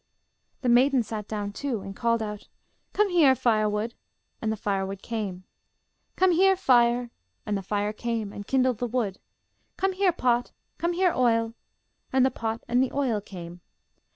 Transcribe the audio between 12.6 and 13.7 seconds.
and the oil came.